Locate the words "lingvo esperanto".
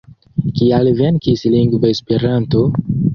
1.57-2.63